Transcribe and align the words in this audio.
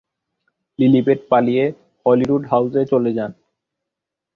Lilibet 0.79 1.19
পালিয়ে 1.31 1.65
হলিরুড 2.05 2.43
হাউজে 2.51 2.81
চলে 2.91 3.11
যান। 3.17 3.31